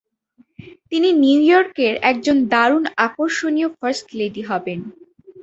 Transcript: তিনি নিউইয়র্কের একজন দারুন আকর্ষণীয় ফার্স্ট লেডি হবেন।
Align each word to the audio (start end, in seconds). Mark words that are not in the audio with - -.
তিনি 0.91 1.09
নিউইয়র্কের 1.23 1.93
একজন 2.11 2.37
দারুন 2.53 2.83
আকর্ষণীয় 3.05 3.69
ফার্স্ট 3.77 4.07
লেডি 4.19 4.43
হবেন। 4.49 4.79